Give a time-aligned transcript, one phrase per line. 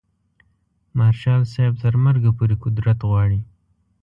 [0.97, 3.39] مارشال صاحب تر مرګه پورې قدرت غواړي.